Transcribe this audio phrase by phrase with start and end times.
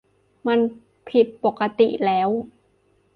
[0.47, 0.59] มัน
[1.09, 2.29] ผิดปกติแล้ว